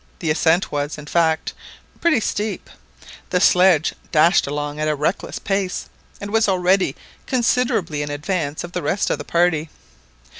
[0.17, 1.53] The ascent was, in fact,
[1.99, 2.71] pretty steep;
[3.29, 5.89] the sledge dashed along at a reckless pace,
[6.19, 6.95] and was already
[7.27, 9.69] considerably in advance of the rest of the party.